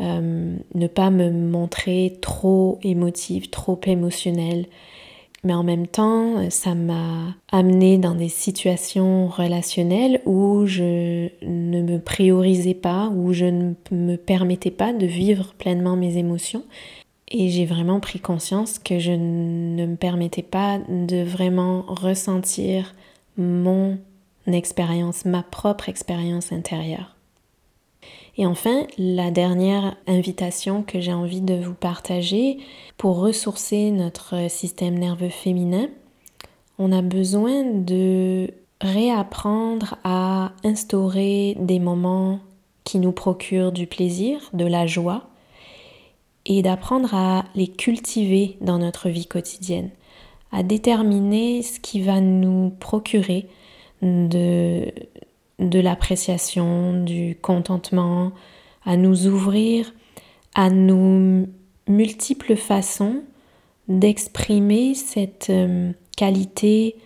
euh, 0.00 0.56
ne 0.74 0.86
pas 0.86 1.10
me 1.10 1.30
montrer 1.30 2.16
trop 2.22 2.78
émotive, 2.82 3.50
trop 3.50 3.78
émotionnelle. 3.86 4.66
Mais 5.44 5.54
en 5.54 5.62
même 5.62 5.86
temps, 5.86 6.50
ça 6.50 6.74
m'a 6.74 7.34
amené 7.52 7.98
dans 7.98 8.14
des 8.14 8.30
situations 8.30 9.28
relationnelles 9.28 10.20
où 10.24 10.66
je 10.66 11.28
ne 11.42 11.82
me 11.82 11.98
priorisais 12.00 12.74
pas, 12.74 13.12
où 13.14 13.32
je 13.32 13.44
ne 13.44 13.74
me 13.92 14.16
permettais 14.16 14.72
pas 14.72 14.92
de 14.92 15.06
vivre 15.06 15.54
pleinement 15.56 15.94
mes 15.94 16.16
émotions. 16.16 16.64
Et 17.28 17.48
j'ai 17.48 17.66
vraiment 17.66 18.00
pris 18.00 18.20
conscience 18.20 18.78
que 18.78 18.98
je 18.98 19.12
ne 19.12 19.86
me 19.86 19.96
permettais 19.96 20.42
pas 20.42 20.78
de 20.88 21.22
vraiment 21.22 21.82
ressentir 21.88 22.94
mon 23.36 23.98
expérience, 24.46 25.24
ma 25.24 25.42
propre 25.42 25.88
expérience 25.88 26.52
intérieure. 26.52 27.16
Et 28.38 28.46
enfin, 28.46 28.86
la 28.98 29.30
dernière 29.30 29.96
invitation 30.06 30.82
que 30.82 31.00
j'ai 31.00 31.12
envie 31.12 31.40
de 31.40 31.54
vous 31.54 31.74
partager 31.74 32.58
pour 32.98 33.18
ressourcer 33.18 33.90
notre 33.90 34.50
système 34.50 34.98
nerveux 34.98 35.30
féminin, 35.30 35.88
on 36.78 36.92
a 36.92 37.02
besoin 37.02 37.64
de 37.64 38.50
réapprendre 38.80 39.96
à 40.04 40.52
instaurer 40.64 41.56
des 41.58 41.78
moments 41.78 42.40
qui 42.84 42.98
nous 42.98 43.12
procurent 43.12 43.72
du 43.72 43.86
plaisir, 43.86 44.50
de 44.52 44.66
la 44.66 44.86
joie, 44.86 45.28
et 46.48 46.62
d'apprendre 46.62 47.14
à 47.14 47.44
les 47.54 47.66
cultiver 47.66 48.56
dans 48.60 48.78
notre 48.78 49.08
vie 49.08 49.26
quotidienne, 49.26 49.90
à 50.52 50.62
déterminer 50.62 51.62
ce 51.62 51.80
qui 51.80 52.00
va 52.00 52.20
nous 52.20 52.70
procurer 52.78 53.48
de, 54.00 54.92
de 55.58 55.80
l'appréciation, 55.80 57.02
du 57.02 57.36
contentement, 57.42 58.32
à 58.84 58.96
nous 58.96 59.26
ouvrir 59.26 59.92
à 60.54 60.70
nos 60.70 61.46
multiples 61.88 62.56
façons 62.56 63.22
d'exprimer 63.88 64.94
cette 64.94 65.50
euh, 65.50 65.92
qualité 66.16 66.96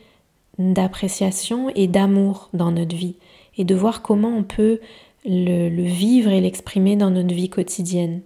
d'appréciation 0.59 1.71
et 1.75 1.87
d'amour 1.87 2.51
dans 2.53 2.71
notre 2.71 2.95
vie 2.95 3.17
et 3.57 3.65
de 3.65 3.75
voir 3.75 4.03
comment 4.03 4.29
on 4.29 4.43
peut 4.43 4.81
le, 5.25 5.69
le 5.69 5.83
vivre 5.83 6.31
et 6.31 6.41
l'exprimer 6.41 6.97
dans 6.97 7.11
notre 7.11 7.35
vie 7.35 7.51
quotidienne. 7.51 8.21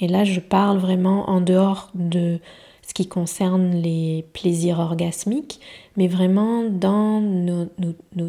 Et 0.00 0.08
là, 0.08 0.24
je 0.24 0.40
parle 0.40 0.78
vraiment 0.78 1.28
en 1.28 1.40
dehors 1.40 1.90
de 1.94 2.38
ce 2.86 2.94
qui 2.94 3.06
concerne 3.06 3.70
les 3.80 4.24
plaisirs 4.32 4.80
orgasmiques, 4.80 5.60
mais 5.96 6.08
vraiment 6.08 6.64
dans 6.64 7.20
nos, 7.20 7.66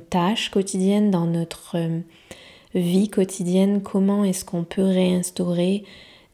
tâches 0.10 0.52
quotidiennes, 0.52 1.10
dans 1.10 1.26
notre 1.26 1.78
euh, 1.78 2.00
vie 2.76 3.10
quotidienne, 3.10 3.82
comment 3.82 4.24
est-ce 4.24 4.46
qu'on 4.46 4.64
peut 4.64 4.84
réinstaurer 4.84 5.84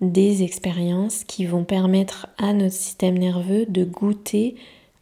des 0.02 0.44
expériences 0.44 1.24
qui 1.24 1.46
vont 1.46 1.64
permettre 1.64 2.28
à 2.38 2.54
notre 2.54 2.76
système 2.76 3.18
nerveux 3.18 3.66
de 3.68 3.84
goûter 3.84 4.56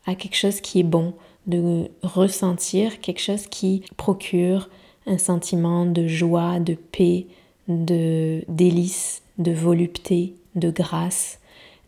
à 0.05 0.15
quelque 0.15 0.37
chose 0.37 0.61
qui 0.61 0.81
est 0.81 0.83
bon, 0.83 1.13
de 1.47 1.89
ressentir 2.03 2.99
quelque 3.01 3.21
chose 3.21 3.47
qui 3.47 3.83
procure 3.97 4.69
un 5.07 5.17
sentiment 5.17 5.85
de 5.85 6.07
joie, 6.07 6.59
de 6.59 6.75
paix, 6.75 7.25
de 7.67 8.43
délice, 8.47 9.23
de 9.37 9.51
volupté, 9.51 10.35
de 10.55 10.69
grâce, 10.69 11.39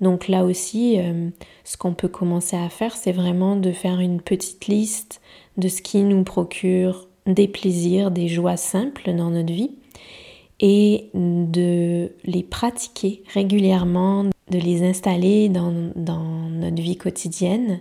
donc 0.02 0.28
là 0.28 0.46
aussi, 0.46 1.00
euh, 1.00 1.30
ce 1.64 1.78
qu'on 1.78 1.94
peut 1.94 2.08
commencer 2.08 2.56
à 2.56 2.70
faire, 2.70 2.96
c'est 2.96 3.12
vraiment 3.12 3.56
de 3.56 3.72
faire 3.72 4.00
une 4.00 4.22
petite 4.22 4.68
liste 4.68 5.22
de 5.58 5.68
ce 5.68 5.82
qui 5.82 6.04
nous 6.04 6.24
procure 6.24 7.08
des 7.26 7.48
plaisirs, 7.48 8.12
des 8.12 8.28
joies 8.28 8.58
simples 8.58 9.14
dans 9.14 9.32
notre 9.32 9.54
vie 9.54 9.72
et 10.60 11.10
de 11.14 12.12
les 12.24 12.44
pratiquer 12.44 13.24
régulièrement, 13.34 14.26
de 14.50 14.58
les 14.58 14.84
installer 14.84 15.50
dans, 15.50 15.92
dans 15.96 16.24
notre 16.24 16.82
vie 16.82 16.96
quotidienne 16.96 17.80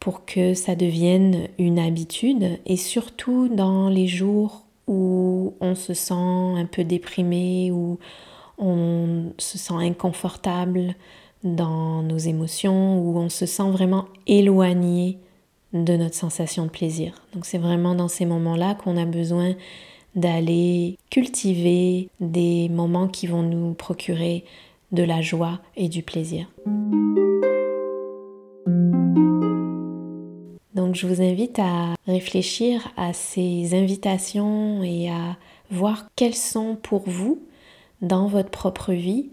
pour 0.00 0.24
que 0.26 0.54
ça 0.54 0.74
devienne 0.74 1.48
une 1.58 1.78
habitude 1.78 2.58
et 2.66 2.76
surtout 2.76 3.48
dans 3.48 3.88
les 3.88 4.06
jours 4.06 4.64
où 4.86 5.54
on 5.60 5.74
se 5.74 5.94
sent 5.94 6.14
un 6.14 6.66
peu 6.70 6.84
déprimé, 6.84 7.70
où 7.70 7.98
on 8.58 9.32
se 9.38 9.58
sent 9.58 9.74
inconfortable, 9.74 10.94
dans 11.42 12.02
nos 12.02 12.16
émotions, 12.16 12.98
où 12.98 13.18
on 13.18 13.28
se 13.28 13.46
sent 13.46 13.70
vraiment 13.70 14.06
éloigné 14.26 15.18
de 15.74 15.96
notre 15.96 16.14
sensation 16.14 16.64
de 16.64 16.70
plaisir. 16.70 17.14
Donc 17.34 17.44
c'est 17.44 17.58
vraiment 17.58 17.94
dans 17.94 18.08
ces 18.08 18.24
moments-là 18.24 18.74
qu'on 18.76 18.96
a 18.96 19.04
besoin 19.04 19.54
d'aller 20.14 20.96
cultiver 21.10 22.08
des 22.20 22.68
moments 22.68 23.08
qui 23.08 23.26
vont 23.26 23.42
nous 23.42 23.74
procurer 23.74 24.44
de 24.92 25.02
la 25.02 25.20
joie 25.20 25.60
et 25.76 25.88
du 25.88 26.02
plaisir. 26.02 26.46
Donc 30.74 30.94
je 30.94 31.06
vous 31.06 31.20
invite 31.20 31.58
à 31.58 31.94
réfléchir 32.06 32.88
à 32.96 33.12
ces 33.12 33.74
invitations 33.74 34.82
et 34.84 35.10
à 35.10 35.36
voir 35.70 36.06
quelles 36.14 36.34
sont 36.34 36.76
pour 36.80 37.02
vous 37.08 37.42
dans 38.04 38.26
votre 38.26 38.50
propre 38.50 38.92
vie 38.92 39.30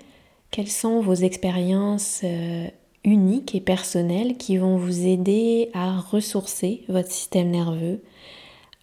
quelles 0.51 0.69
sont 0.69 0.99
vos 0.99 1.13
expériences 1.13 2.21
euh, 2.23 2.67
uniques 3.05 3.55
et 3.55 3.61
personnelles 3.61 4.37
qui 4.37 4.57
vont 4.57 4.75
vous 4.75 5.07
aider 5.07 5.69
à 5.73 5.99
ressourcer 5.99 6.83
votre 6.89 7.09
système 7.09 7.49
nerveux, 7.49 8.01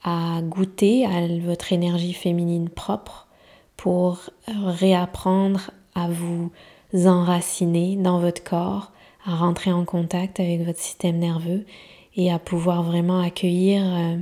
à 0.03 0.41
goûter 0.43 1.05
à 1.05 1.27
votre 1.45 1.73
énergie 1.73 2.15
féminine 2.15 2.71
propre 2.71 3.29
pour 3.77 4.31
réapprendre 4.47 5.71
à 5.95 6.09
vous 6.09 6.51
enraciner 6.95 7.97
dans 7.97 8.19
votre 8.19 8.43
corps, 8.43 8.93
à 9.27 9.37
rentrer 9.37 9.73
en 9.73 9.85
contact 9.85 10.41
avec 10.41 10.65
votre 10.65 10.81
système 10.81 11.19
nerveux 11.19 11.65
et 12.17 12.33
à 12.33 12.39
pouvoir 12.39 12.83
vraiment 12.83 13.21
accueillir 13.21 13.83
euh, 13.85 14.17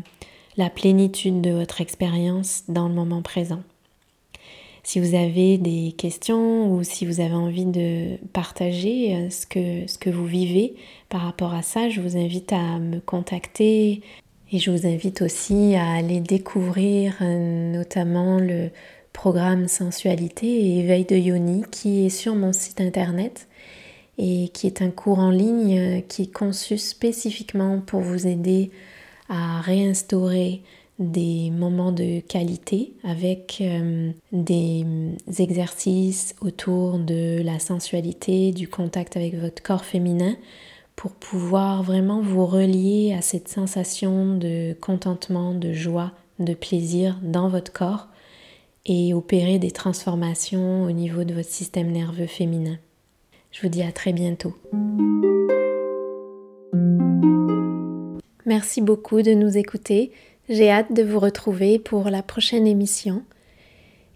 la 0.57 0.69
plénitude 0.69 1.41
de 1.41 1.51
votre 1.51 1.81
expérience 1.81 2.65
dans 2.69 2.89
le 2.89 2.95
moment 2.95 3.23
présent? 3.23 3.63
Si 4.87 5.01
vous 5.01 5.17
avez 5.17 5.59
des 5.59 5.91
questions 5.99 6.73
ou 6.73 6.85
si 6.85 7.07
vous 7.07 7.19
avez 7.19 7.35
envie 7.35 7.65
de 7.65 8.19
partager 8.33 9.17
euh, 9.17 9.31
ce 9.31 9.45
que, 9.45 10.11
vous 10.11 10.27
vivez 10.27 10.77
par 11.09 11.23
rapport 11.23 11.55
à 11.55 11.63
ça, 11.63 11.89
je 11.89 12.01
vous 12.01 12.17
invite 12.17 12.53
à 12.53 12.79
me 12.79 13.01
contacter 13.01 14.01
et 14.53 14.59
je 14.61 14.71
vous 14.71 14.87
invite 14.87 15.23
aussi 15.23 15.75
à 15.75 15.95
aller 15.95 16.21
découvrir 16.21 17.17
euh, 17.21 17.73
notamment 17.73 18.39
le 18.39 18.71
programme 19.13 19.67
Sensualité 19.67 20.47
et 20.47 20.79
éveil 20.79 21.05
de 21.05 21.17
Yoni 21.17 21.65
qui 21.73 22.07
est 22.07 22.11
sur 22.11 22.37
mon 22.37 22.53
site 22.53 22.81
internet 22.81 23.49
et 24.19 24.51
qui 24.55 24.69
est 24.69 24.83
un 24.83 24.93
cours 24.93 25.19
en 25.19 25.31
ligne 25.31 25.79
euh, 25.79 26.01
qui 26.01 26.23
est 26.23 26.33
conçu 26.33 26.79
spécifiquement 26.79 27.81
pour 27.81 28.03
vous 28.03 28.29
aider 28.29 28.71
à 29.29 29.61
réinstaurer 29.63 30.63
des 30.99 31.51
moments 31.51 31.93
de 31.93 32.21
qualité 32.21 32.95
avec 33.05 33.59
euh, 33.61 34.11
des 34.33 34.85
exercices 35.39 36.35
autour 36.41 36.99
de 36.99 37.43
la 37.43 37.59
sensualité, 37.59 38.53
du 38.53 38.69
contact 38.69 39.17
avec 39.17 39.35
votre 39.35 39.63
corps 39.63 39.85
féminin 39.85 40.37
pour 40.95 41.13
pouvoir 41.13 41.83
vraiment 41.83 42.23
vous 42.23 42.47
relier 42.47 43.15
à 43.17 43.21
cette 43.21 43.49
sensation 43.49 44.37
de 44.37 44.75
contentement, 44.81 45.55
de 45.55 45.73
joie, 45.73 46.13
de 46.39 46.55
plaisir 46.55 47.19
dans 47.23 47.49
votre 47.49 47.73
corps 47.73 48.09
et 48.87 49.13
opérer 49.13 49.59
des 49.59 49.71
transformations 49.71 50.85
au 50.85 50.93
niveau 50.93 51.25
de 51.25 51.35
votre 51.35 51.51
système 51.51 51.91
nerveux 51.91 52.27
féminin. 52.27 52.79
Je 53.51 53.61
vous 53.63 53.69
dis 53.69 53.83
à 53.83 53.93
très 53.93 54.13
bientôt. 54.13 54.55
Merci 58.47 58.81
beaucoup 58.81 59.23
de 59.23 59.35
nous 59.35 59.59
écouter. 59.59 60.13
J'ai 60.49 60.71
hâte 60.71 60.93
de 60.93 61.03
vous 61.03 61.19
retrouver 61.19 61.79
pour 61.79 62.09
la 62.09 62.23
prochaine 62.23 62.67
émission. 62.67 63.23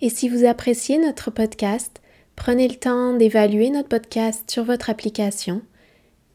Et 0.00 0.08
si 0.08 0.28
vous 0.28 0.44
appréciez 0.44 0.98
notre 0.98 1.30
podcast, 1.30 2.00
prenez 2.36 2.68
le 2.68 2.76
temps 2.76 3.14
d'évaluer 3.14 3.70
notre 3.70 3.88
podcast 3.88 4.48
sur 4.48 4.64
votre 4.64 4.90
application 4.90 5.62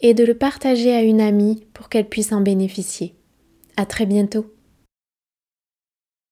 et 0.02 0.14
de 0.14 0.26
le 0.26 0.34
partager 0.34 0.94
à 0.94 1.02
une 1.02 1.22
amie 1.22 1.66
pour 1.74 1.88
qu'elle 1.88 2.10
puisse 2.10 2.34
en 2.34 2.42
bénéficier. 2.42 3.16
À 3.78 3.86
très 3.86 4.06
bientôt. 4.06 4.55